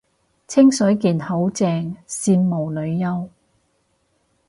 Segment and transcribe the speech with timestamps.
[0.47, 3.27] 清水健好正，羨慕女優